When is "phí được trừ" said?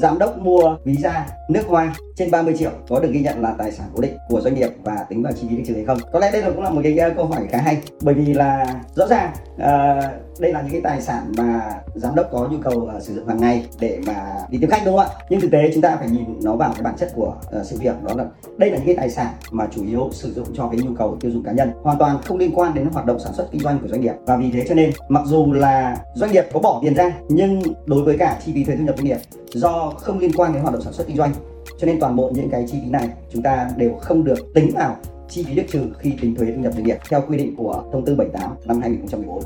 35.42-35.80